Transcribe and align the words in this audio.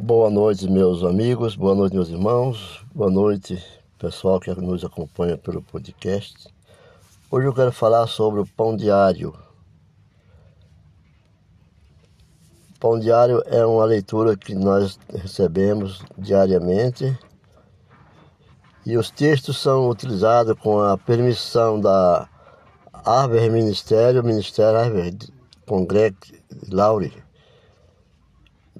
Boa 0.00 0.30
noite, 0.30 0.70
meus 0.70 1.02
amigos, 1.02 1.56
boa 1.56 1.74
noite, 1.74 1.92
meus 1.92 2.08
irmãos, 2.08 2.84
boa 2.94 3.10
noite, 3.10 3.60
pessoal 3.98 4.38
que 4.38 4.48
nos 4.54 4.84
acompanha 4.84 5.36
pelo 5.36 5.60
podcast. 5.60 6.46
Hoje 7.28 7.48
eu 7.48 7.52
quero 7.52 7.72
falar 7.72 8.06
sobre 8.06 8.38
o 8.38 8.46
pão 8.46 8.76
diário. 8.76 9.34
O 12.76 12.78
pão 12.78 12.96
diário 12.96 13.42
é 13.46 13.66
uma 13.66 13.84
leitura 13.84 14.36
que 14.36 14.54
nós 14.54 15.00
recebemos 15.12 16.00
diariamente 16.16 17.18
e 18.86 18.96
os 18.96 19.10
textos 19.10 19.58
são 19.58 19.88
utilizados 19.88 20.56
com 20.60 20.78
a 20.78 20.96
permissão 20.96 21.80
da 21.80 22.28
Harvard 23.04 23.50
Ministério, 23.50 24.22
Ministério 24.22 24.78
Harvard, 24.78 25.28
com 25.66 25.84
Greg 25.84 26.16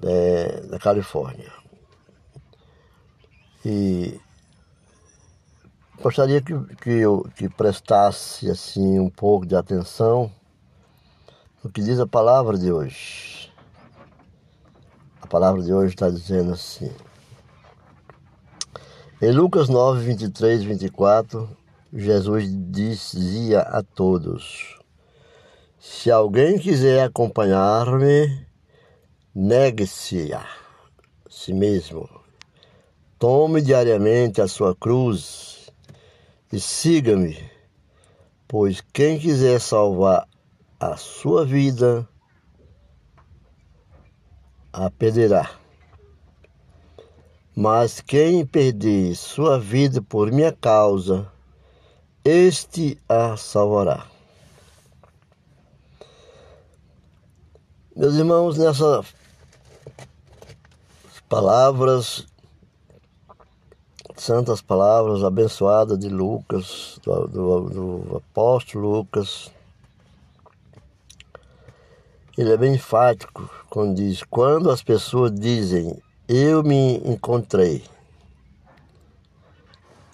Laurie, 0.01 0.67
da 0.69 0.79
Califórnia. 0.79 1.51
E 3.65 4.19
gostaria 6.01 6.41
que, 6.41 6.53
que 6.75 6.89
eu 6.89 7.29
que 7.35 7.49
prestasse 7.49 8.49
assim 8.49 8.99
um 8.99 9.09
pouco 9.09 9.45
de 9.45 9.55
atenção 9.55 10.31
no 11.63 11.69
que 11.69 11.81
diz 11.81 11.99
a 11.99 12.07
palavra 12.07 12.57
de 12.57 12.71
hoje. 12.71 13.51
A 15.21 15.27
palavra 15.27 15.61
de 15.61 15.73
hoje 15.73 15.93
está 15.93 16.09
dizendo 16.09 16.53
assim. 16.53 16.91
Em 19.21 19.31
Lucas 19.31 19.67
9, 19.67 20.01
23 20.01 20.63
24, 20.63 21.57
Jesus 21.91 22.45
dizia 22.71 23.61
a 23.61 23.83
todos: 23.83 24.79
Se 25.77 26.09
alguém 26.09 26.57
quiser 26.57 27.03
acompanhar-me, 27.03 28.48
negue-se 29.39 30.33
a 30.33 30.45
si 31.29 31.53
mesmo. 31.53 32.09
Tome 33.17 33.61
diariamente 33.61 34.41
a 34.41 34.49
sua 34.49 34.75
cruz 34.75 35.71
e 36.51 36.59
siga-me, 36.59 37.37
pois 38.49 38.81
quem 38.81 39.17
quiser 39.17 39.61
salvar 39.61 40.27
a 40.77 40.97
sua 40.97 41.45
vida, 41.45 42.07
a 44.73 44.89
perderá. 44.89 45.49
Mas 47.55 48.01
quem 48.01 48.45
perder 48.45 49.15
sua 49.15 49.57
vida 49.57 50.01
por 50.01 50.31
minha 50.33 50.51
causa, 50.51 51.31
este 52.25 52.97
a 53.07 53.37
salvará. 53.37 54.05
Meus 57.95 58.15
irmãos, 58.15 58.57
nessas 58.57 59.18
palavras, 61.29 62.25
santas 64.15 64.61
palavras 64.61 65.23
abençoadas 65.23 65.97
de 65.97 66.09
Lucas, 66.09 66.99
do, 67.03 67.27
do, 67.27 67.69
do 67.69 68.17
apóstolo 68.17 68.97
Lucas, 68.97 69.51
ele 72.35 72.51
é 72.51 72.57
bem 72.57 72.73
enfático 72.73 73.49
quando 73.69 73.95
diz: 73.95 74.23
quando 74.23 74.71
as 74.71 74.81
pessoas 74.81 75.31
dizem 75.31 76.01
eu 76.27 76.63
me 76.63 76.97
encontrei. 76.97 77.83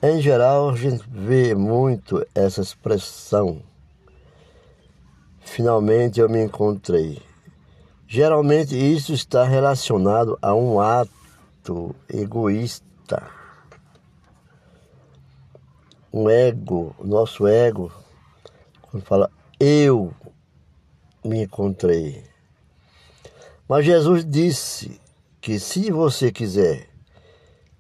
Em 0.02 0.22
geral, 0.22 0.70
a 0.70 0.76
gente 0.76 1.04
vê 1.10 1.56
muito 1.56 2.26
essa 2.34 2.62
expressão. 2.62 3.62
Finalmente 5.40 6.20
eu 6.20 6.30
me 6.30 6.44
encontrei. 6.44 7.22
Geralmente 8.08 8.76
isso 8.76 9.14
está 9.14 9.44
relacionado 9.44 10.38
a 10.42 10.54
um 10.54 10.80
ato 10.80 11.96
egoísta. 12.08 13.30
Um 16.14 16.30
ego, 16.30 16.96
nosso 17.04 17.48
ego, 17.48 17.92
quando 18.84 19.04
fala 19.04 19.32
eu 19.60 20.14
me 21.24 21.44
encontrei. 21.44 22.24
Mas 23.68 23.86
Jesus 23.86 24.24
disse 24.24 25.02
que 25.42 25.60
se 25.60 25.92
você 25.92 26.32
quiser 26.32 26.88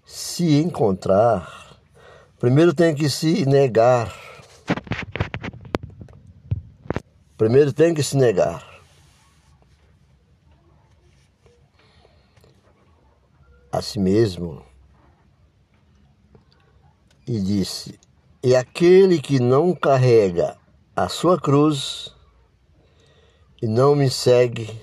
se 0.04 0.58
encontrar, 0.60 1.78
primeiro 2.40 2.74
tem 2.74 2.96
que 2.96 3.10
se 3.10 3.46
negar. 3.46 4.14
Primeiro 7.38 7.72
tem 7.72 7.94
que 7.94 8.02
se 8.02 8.18
negar. 8.18 8.75
A 13.76 13.82
si 13.82 14.00
mesmo. 14.00 14.64
E 17.28 17.42
disse: 17.42 18.00
E 18.42 18.56
aquele 18.56 19.20
que 19.20 19.38
não 19.38 19.76
carrega 19.76 20.58
a 20.96 21.10
sua 21.10 21.38
cruz 21.38 22.16
e 23.62 23.68
não 23.68 23.94
me 23.94 24.10
segue, 24.10 24.82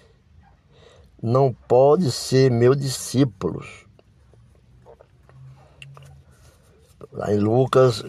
não 1.23 1.55
pode 1.55 2.13
ser 2.13 2.51
meu 2.51 2.75
discípulo. 2.75 3.65
Lá 7.11 7.33
em 7.33 7.39
Lucas, 7.39 8.05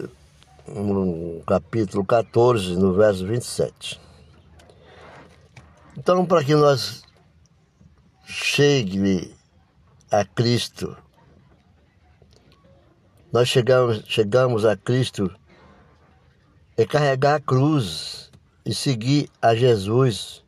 no 0.68 1.42
capítulo 1.46 2.04
14, 2.04 2.76
no 2.76 2.92
verso 2.92 3.26
27. 3.26 3.98
Então, 5.96 6.26
para 6.26 6.44
que 6.44 6.54
nós 6.54 7.02
chegue 8.26 9.33
a 10.20 10.24
Cristo, 10.24 10.96
nós 13.32 13.48
chegamos, 13.48 14.02
chegamos 14.06 14.64
a 14.64 14.76
Cristo 14.76 15.30
é 16.76 16.84
carregar 16.84 17.36
a 17.36 17.40
cruz 17.40 18.30
e 18.64 18.74
seguir 18.74 19.28
a 19.40 19.54
Jesus 19.54 20.44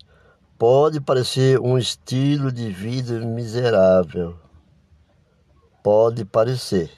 Pode 0.59 1.03
parecer 1.03 1.61
um 1.61 1.77
estilo 1.77 2.51
de 2.51 2.71
vida 2.71 3.21
miserável. 3.21 4.39
Pode 5.83 6.25
parecer, 6.25 6.91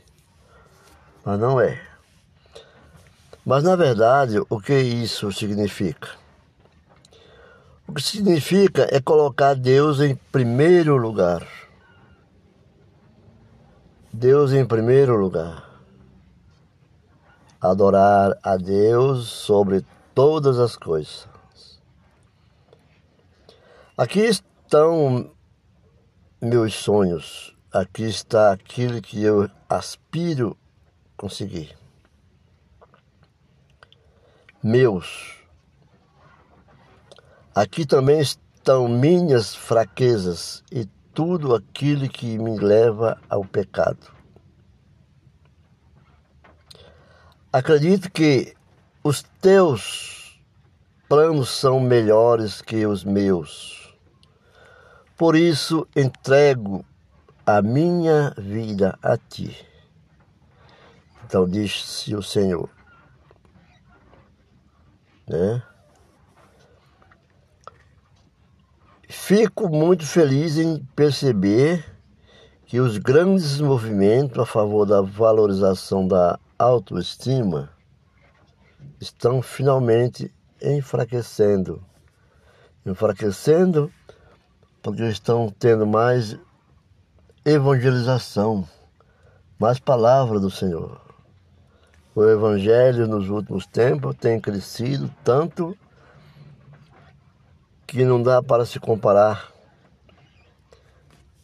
mas 1.25 1.41
não 1.41 1.61
é. 1.61 1.83
Mas 3.45 3.65
na 3.65 3.75
verdade, 3.75 4.39
o 4.49 4.61
que 4.61 4.79
isso 4.79 5.33
significa? 5.33 6.11
O 7.85 7.93
que 7.93 8.00
significa 8.00 8.87
é 8.93 9.00
colocar 9.00 9.55
Deus 9.55 9.99
em 9.99 10.15
primeiro 10.31 10.97
lugar. 10.97 11.45
Deus 14.13 14.53
em 14.53 14.65
primeiro 14.65 15.17
lugar. 15.17 15.69
Adorar 17.61 18.39
a 18.43 18.57
Deus 18.57 19.29
sobre 19.29 19.85
todas 20.15 20.59
as 20.59 20.77
coisas. 20.77 21.29
Aqui 23.97 24.21
estão 24.21 25.31
meus 26.41 26.75
sonhos, 26.75 27.55
aqui 27.73 28.05
está 28.05 28.53
aquilo 28.53 29.03
que 29.03 29.23
eu 29.23 29.51
aspiro 29.69 30.57
conseguir. 31.17 31.77
Meus. 34.63 35.37
Aqui 37.55 37.85
também 37.85 38.21
estão 38.21 38.89
minhas 38.89 39.55
fraquezas 39.55 40.63
e 40.73 40.89
tudo 41.19 41.53
aquilo 41.53 42.09
que 42.09 42.39
me 42.39 42.56
leva 42.61 43.21
ao 43.29 43.45
pecado. 43.45 44.06
Acredito 47.53 48.09
que 48.09 48.55
os 49.03 49.25
teus 49.41 50.41
planos 51.09 51.49
são 51.49 51.81
melhores 51.81 52.62
que 52.62 52.87
os 52.87 53.03
meus 53.03 53.93
por 55.17 55.34
isso 55.34 55.89
entrego 55.97 56.85
a 57.44 57.61
minha 57.61 58.32
vida 58.38 58.97
a 59.03 59.19
ti. 59.19 59.56
Então 61.25 61.49
disse 61.49 62.15
o 62.15 62.23
Senhor. 62.23 62.70
Né? 65.26 65.61
Fico 69.10 69.70
muito 69.70 70.06
feliz 70.06 70.58
em 70.58 70.84
perceber 70.94 71.82
que 72.66 72.78
os 72.78 72.99
grandes 72.99 73.58
movimentos 73.58 74.38
a 74.38 74.44
favor 74.44 74.84
da 74.84 75.00
valorização 75.00 76.06
da 76.06 76.38
autoestima 76.58 77.70
estão 79.00 79.40
finalmente 79.40 80.31
enfraquecendo. 80.62 81.82
Enfraquecendo 82.84 83.90
porque 84.82 85.05
estão 85.05 85.49
tendo 85.58 85.87
mais 85.87 86.37
evangelização, 87.46 88.69
mais 89.58 89.78
palavra 89.78 90.38
do 90.38 90.50
Senhor. 90.50 91.00
O 92.14 92.25
Evangelho 92.25 93.08
nos 93.08 93.31
últimos 93.31 93.64
tempos 93.66 94.14
tem 94.16 94.38
crescido 94.38 95.10
tanto 95.25 95.75
que 97.88 98.05
não 98.05 98.23
dá 98.23 98.43
para 98.43 98.67
se 98.67 98.79
comparar 98.79 99.50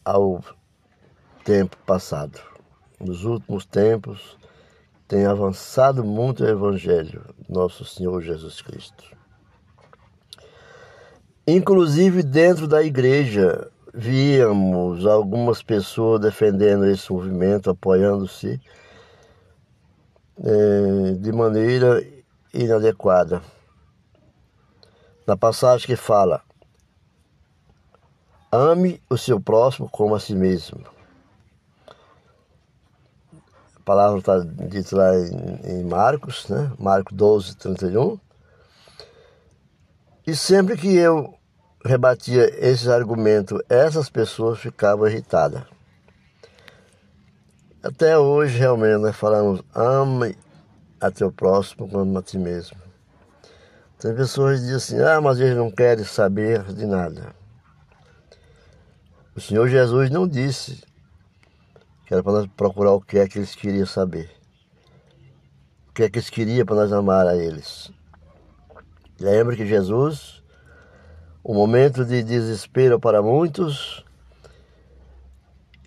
ao 0.05 0.45
tempo 1.43 1.75
passado. 1.87 2.39
Nos 3.01 3.25
últimos 3.25 3.65
tempos 3.65 4.37
tem 5.09 5.25
avançado 5.25 6.05
muito 6.05 6.45
o 6.45 6.47
Evangelho, 6.47 7.25
nosso 7.49 7.83
Senhor 7.87 8.21
Jesus 8.21 8.61
Cristo. 8.61 9.05
Inclusive 11.47 12.23
dentro 12.23 12.69
da 12.69 12.83
igreja, 12.83 13.71
víamos 13.95 15.07
algumas 15.07 15.63
pessoas 15.63 16.21
defendendo 16.21 16.85
esse 16.85 17.11
movimento, 17.11 17.71
apoiando-se 17.71 18.61
é, 20.43 21.13
de 21.15 21.33
maneira 21.33 22.07
inadequada. 22.53 23.41
Na 25.27 25.37
passagem 25.37 25.87
que 25.87 25.97
fala, 25.97 26.43
ame 28.53 29.01
o 29.09 29.17
seu 29.17 29.41
próximo 29.41 29.89
como 29.89 30.15
a 30.15 30.21
si 30.21 30.35
mesmo. 30.35 30.85
A 33.77 33.81
palavra 33.85 34.19
está 34.19 34.39
dita 34.39 34.97
lá 34.97 35.15
em, 35.17 35.81
em 35.81 35.85
Marcos, 35.85 36.49
né? 36.49 36.73
Marcos 36.79 37.17
12, 37.17 37.57
31. 37.57 38.19
E 40.27 40.35
sempre 40.35 40.77
que 40.77 40.95
eu 40.95 41.35
rebatia 41.85 42.45
esses 42.67 42.89
argumentos, 42.89 43.61
essas 43.69 44.09
pessoas 44.09 44.59
ficavam 44.59 45.07
irritadas. 45.07 45.63
Até 47.83 48.19
hoje, 48.19 48.59
realmente, 48.59 49.03
nós 49.03 49.15
falamos, 49.15 49.63
ame 49.75 50.39
a 50.99 51.11
teu 51.11 51.31
próximo 51.31 51.87
como 51.87 52.19
a 52.19 52.23
ti 52.23 52.39
mesmo. 52.39 52.84
Tem 54.05 54.15
pessoas 54.15 54.61
que 54.61 54.67
dizem 54.67 54.77
assim, 54.77 55.01
ah, 55.01 55.19
mas 55.19 55.41
eles 55.41 55.57
não 55.57 55.71
querem 55.71 56.05
saber 56.05 56.63
de 56.75 56.85
nada. 56.85 57.35
O 59.35 59.41
Senhor 59.41 59.67
Jesus 59.67 60.11
não 60.11 60.29
disse 60.29 60.85
que 62.05 62.13
era 62.13 62.23
para 62.23 62.35
nós 62.35 62.47
procurar 62.55 62.93
o 62.93 63.01
que 63.01 63.19
é 63.19 63.27
que 63.27 63.39
eles 63.39 63.55
queriam 63.55 63.87
saber. 63.87 64.31
O 65.89 65.95
que 65.95 66.03
é 66.03 66.11
que 66.11 66.19
eles 66.19 66.29
queriam 66.29 66.67
para 66.67 66.77
nós 66.77 66.93
amar 66.93 67.27
a 67.27 67.35
eles. 67.35 67.91
Lembra 69.19 69.57
que 69.57 69.65
Jesus 69.65 70.43
um 71.43 71.55
momento 71.55 72.05
de 72.05 72.23
desespero 72.23 73.01
para 73.01 73.23
muitos, 73.23 74.05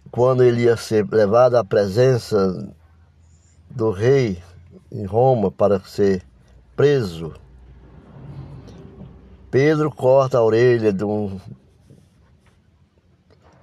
quando 0.09 0.43
ele 0.43 0.63
ia 0.63 0.75
ser 0.75 1.07
levado 1.07 1.53
à 1.53 1.63
presença 1.63 2.67
do 3.69 3.91
rei 3.91 4.41
em 4.91 5.05
Roma 5.05 5.51
para 5.51 5.79
ser 5.81 6.23
preso. 6.75 7.45
Pedro 9.49 9.89
corta 9.91 10.37
a 10.37 10.43
orelha 10.43 10.91
de 10.91 11.03
um 11.03 11.39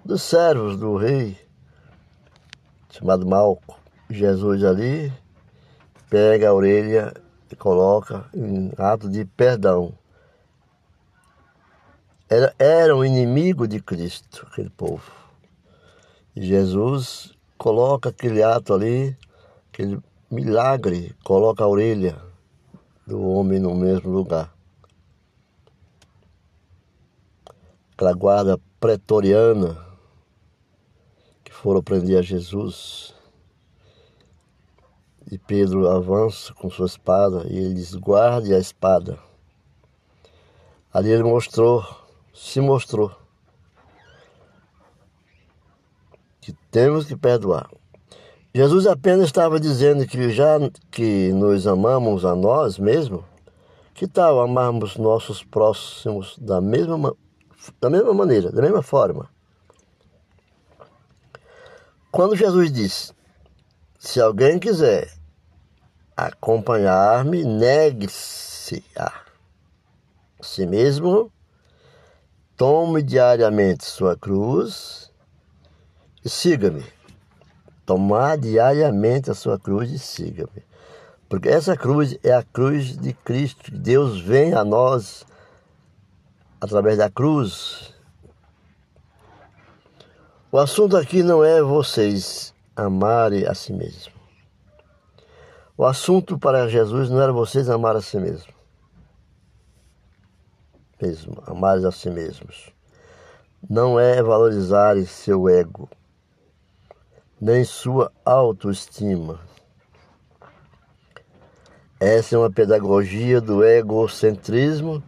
dos 0.05 0.23
servos 0.23 0.77
do 0.77 0.97
rei, 0.97 1.39
chamado 2.91 3.27
Malco. 3.27 3.79
Jesus 4.09 4.63
ali 4.65 5.13
pega 6.11 6.49
a 6.49 6.55
orelha 6.55 7.15
e 7.51 7.57
coloca 7.57 8.27
em 8.35 8.73
ato 8.77 9.09
de 9.09 9.25
perdão 9.25 9.95
era, 12.29 12.55
era 12.59 12.97
um 12.97 13.05
inimigo 13.05 13.69
de 13.69 13.81
Cristo, 13.81 14.47
aquele 14.51 14.71
povo. 14.71 15.13
E 16.35 16.43
Jesus 16.43 17.37
coloca 17.59 18.09
aquele 18.09 18.43
ato 18.43 18.73
ali, 18.73 19.17
aquele 19.71 20.01
milagre, 20.31 21.15
coloca 21.23 21.63
a 21.63 21.69
orelha 21.69 22.17
do 23.07 23.23
homem 23.23 23.61
no 23.61 23.75
mesmo 23.75 24.11
lugar. 24.11 24.54
Aquela 27.95 28.13
guarda 28.13 28.61
pretoriana 28.81 29.79
que 31.45 31.53
foram 31.53 31.83
prender 31.83 32.19
a 32.19 32.23
Jesus. 32.23 33.15
E 35.31 35.39
Pedro 35.39 35.89
avança 35.89 36.53
com 36.55 36.69
sua 36.69 36.87
espada 36.87 37.47
e 37.49 37.57
ele 37.57 37.75
diz: 37.75 37.95
guarde 37.95 38.53
a 38.53 38.59
espada. 38.59 39.19
Ali 40.93 41.11
ele 41.11 41.23
mostrou 41.23 41.85
se 42.35 42.61
mostrou 42.61 43.13
que 46.41 46.53
temos 46.71 47.07
que 47.07 47.17
perdoar. 47.17 47.71
Jesus 48.53 48.87
apenas 48.87 49.27
estava 49.27 49.59
dizendo 49.59 50.07
que 50.07 50.31
já 50.31 50.59
que 50.91 51.33
nos 51.33 51.67
amamos 51.67 52.25
a 52.25 52.35
nós 52.35 52.79
mesmos, 52.79 53.25
que 53.95 54.07
tal 54.07 54.41
amarmos 54.41 54.97
nossos 54.97 55.43
próximos 55.45 56.37
da 56.39 56.61
mesma, 56.61 57.17
da 57.81 57.91
mesma 57.91 58.15
maneira, 58.15 58.51
da 58.51 58.63
mesma 58.63 58.83
forma? 58.83 59.29
Quando 62.11 62.37
Jesus 62.37 62.73
disse: 62.73 63.13
Se 63.99 64.21
alguém 64.21 64.59
quiser 64.59 65.13
acompanhar-me, 66.17 67.45
negue-se 67.45 68.85
a 68.97 69.25
si 70.41 70.67
mesmo, 70.67 71.33
Tome 72.57 73.03
diariamente 73.03 73.85
sua 73.85 74.17
cruz 74.17 75.11
e 76.25 76.29
siga-me. 76.29 76.85
Tomar 77.85 78.39
diariamente 78.39 79.29
a 79.29 79.35
sua 79.35 79.59
cruz 79.59 79.91
e 79.91 79.99
siga-me. 79.99 80.63
Porque 81.29 81.49
essa 81.49 81.77
cruz 81.77 82.17
é 82.23 82.33
a 82.33 82.45
cruz 82.45 82.97
de 82.97 83.13
Cristo. 83.13 83.73
Deus 83.73 84.21
vem 84.21 84.55
a 84.55 84.65
nós 84.65 85.27
através 86.65 86.99
da 86.99 87.11
cruz. 87.11 87.95
O 90.51 90.59
assunto 90.59 90.97
aqui 90.97 91.23
não 91.23 91.45
é 91.45 91.63
vocês 91.63 92.55
amarem 92.77 93.47
a 93.47 93.55
si 93.55 93.73
mesmo. 93.73 94.13
O 95.77 95.85
assunto 95.85 96.39
para 96.39 96.69
Jesus 96.69 97.11
não 97.11 97.21
era 97.21 97.33
vocês 97.33 97.69
amar 97.69 97.97
a 97.97 98.01
si 98.01 98.19
mesmo 98.19 98.55
mesmo, 101.05 101.43
amar 101.47 101.85
a 101.85 101.93
si 101.93 102.09
mesmos. 102.09 102.71
Não 103.69 103.99
é 104.01 104.23
valorizar 104.23 104.97
seu 105.05 105.49
ego, 105.49 105.89
nem 107.41 107.65
sua 107.65 108.11
autoestima. 108.25 109.41
Essa 112.01 112.37
é 112.37 112.39
uma 112.39 112.51
pedagogia 112.51 113.41
do 113.41 113.65
egocentrismo 113.65 115.03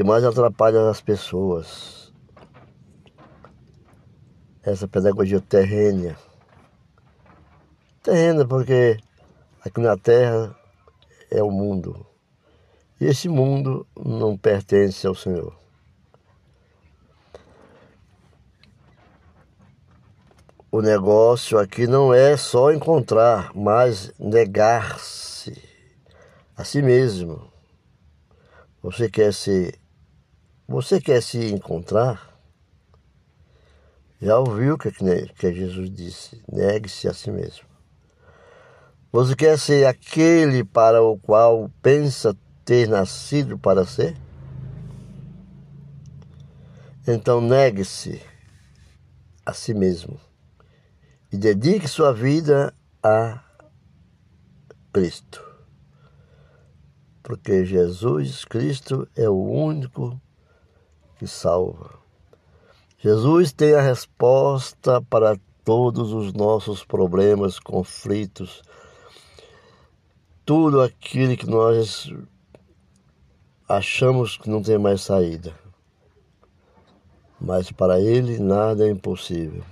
que 0.00 0.04
mais 0.04 0.24
atrapalha 0.24 0.88
as 0.88 0.98
pessoas. 0.98 2.10
Essa 4.62 4.88
pedagogia 4.88 5.42
terrena. 5.42 6.16
Terrena 8.02 8.46
porque 8.46 8.96
aqui 9.62 9.78
na 9.78 9.98
Terra 9.98 10.56
é 11.30 11.42
o 11.42 11.50
mundo. 11.50 12.06
E 12.98 13.04
esse 13.04 13.28
mundo 13.28 13.86
não 13.94 14.38
pertence 14.38 15.06
ao 15.06 15.14
Senhor. 15.14 15.54
O 20.72 20.80
negócio 20.80 21.58
aqui 21.58 21.86
não 21.86 22.14
é 22.14 22.38
só 22.38 22.72
encontrar, 22.72 23.54
mas 23.54 24.14
negar-se 24.18 25.62
a 26.56 26.64
si 26.64 26.80
mesmo. 26.80 27.52
Você 28.82 29.10
quer 29.10 29.34
se 29.34 29.78
você 30.70 31.00
quer 31.00 31.20
se 31.20 31.52
encontrar? 31.52 32.32
Já 34.22 34.38
ouviu 34.38 34.74
o 34.74 34.78
que, 34.78 34.92
que 34.92 35.52
Jesus 35.52 35.90
disse? 35.90 36.40
Negue-se 36.48 37.08
a 37.08 37.12
si 37.12 37.28
mesmo. 37.28 37.64
Você 39.10 39.34
quer 39.34 39.58
ser 39.58 39.84
aquele 39.84 40.62
para 40.62 41.02
o 41.02 41.18
qual 41.18 41.68
pensa 41.82 42.36
ter 42.64 42.88
nascido 42.88 43.58
para 43.58 43.84
ser? 43.84 44.16
Então 47.04 47.40
negue-se 47.40 48.22
a 49.44 49.52
si 49.52 49.74
mesmo 49.74 50.20
e 51.32 51.36
dedique 51.36 51.88
sua 51.88 52.12
vida 52.12 52.72
a 53.02 53.42
Cristo. 54.92 55.44
Porque 57.24 57.64
Jesus 57.64 58.44
Cristo 58.44 59.08
é 59.16 59.28
o 59.28 59.42
único 59.42 60.16
que 61.20 61.26
salva. 61.26 61.98
Jesus 62.98 63.52
tem 63.52 63.74
a 63.74 63.82
resposta 63.82 65.02
para 65.02 65.38
todos 65.62 66.14
os 66.14 66.32
nossos 66.32 66.82
problemas, 66.82 67.58
conflitos, 67.58 68.62
tudo 70.46 70.80
aquilo 70.80 71.36
que 71.36 71.46
nós 71.46 72.10
achamos 73.68 74.38
que 74.38 74.48
não 74.48 74.62
tem 74.62 74.78
mais 74.78 75.02
saída. 75.02 75.54
Mas 77.38 77.70
para 77.70 78.00
ele 78.00 78.38
nada 78.38 78.86
é 78.86 78.90
impossível. 78.90 79.62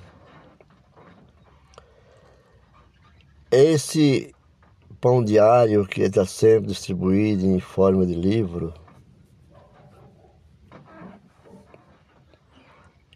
Esse 3.50 4.34
pão 5.00 5.24
diário 5.24 5.86
que 5.86 6.02
está 6.02 6.26
sempre 6.26 6.68
distribuído 6.68 7.46
em 7.46 7.58
forma 7.58 8.04
de 8.04 8.14
livro, 8.14 8.74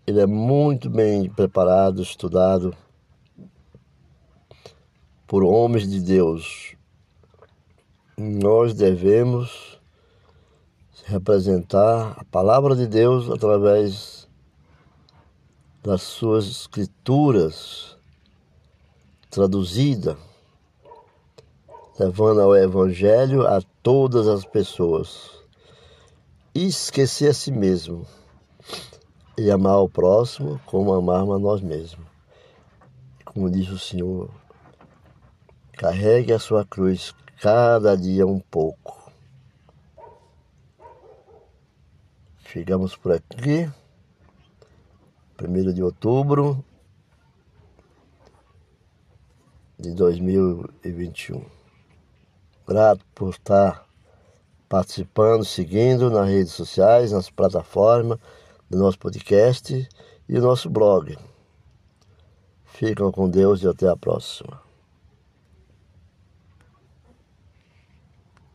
ele 0.05 0.21
é 0.21 0.27
muito 0.27 0.91
bem 0.91 1.31
preparado, 1.31 2.03
estudado 2.03 2.77
por 5.29 5.45
homens 5.45 5.89
de 5.89 6.01
Deus. 6.01 6.75
Nós 8.19 8.75
devemos 8.75 9.81
representar 11.05 12.17
a 12.19 12.25
palavra 12.25 12.75
de 12.75 12.87
Deus 12.87 13.31
através 13.31 14.29
das 15.85 16.03
suas 16.03 16.47
escrituras 16.47 17.97
traduzida, 19.31 20.19
levando 21.99 22.41
ao 22.41 22.57
evangelho 22.57 23.47
a 23.47 23.63
todas 23.83 24.27
as 24.27 24.45
pessoas. 24.45 25.31
E 26.55 26.67
esquecer 26.67 27.31
a 27.31 27.35
si 27.35 27.51
mesmo 27.51 28.05
e 29.37 29.51
amar 29.51 29.79
o 29.79 29.89
próximo 29.89 30.61
como 30.67 30.93
amarmos 30.93 31.37
a 31.37 31.39
nós 31.39 31.61
mesmos. 31.61 32.07
Como 33.25 33.51
diz 33.51 33.69
o 33.71 33.79
Senhor, 33.79 34.31
carregue 35.73 36.33
a 36.33 36.39
sua 36.39 36.65
cruz 36.65 37.15
cada 37.41 37.97
dia 37.97 38.27
um 38.27 38.39
pouco. 38.39 39.11
Chegamos 42.47 42.95
por 42.95 43.12
aqui, 43.12 43.71
1 45.41 45.73
de 45.73 45.83
outubro 45.83 46.62
de 49.79 49.93
2021. 49.95 51.43
Grato 52.69 53.05
por 53.15 53.31
estar 53.31 53.87
participando, 54.69 55.45
seguindo 55.45 56.11
nas 56.11 56.29
redes 56.29 56.53
sociais, 56.53 57.12
nas 57.12 57.31
plataformas 57.31 58.19
do 58.73 58.79
nosso 58.79 58.99
podcast 58.99 59.87
e 60.26 60.38
o 60.38 60.41
nosso 60.41 60.71
blog. 60.71 61.19
Ficam 62.64 63.12
com 63.12 63.29
Deus 63.29 63.62
e 63.62 63.69
até 63.69 63.87
a 63.87 63.95
próxima. 63.95 64.72